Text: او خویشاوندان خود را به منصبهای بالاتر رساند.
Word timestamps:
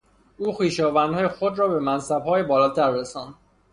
او 0.37 0.53
خویشاوندان 0.53 1.27
خود 1.27 1.59
را 1.59 1.67
به 1.67 1.79
منصبهای 1.79 2.43
بالاتر 2.43 2.91
رساند. 2.91 3.33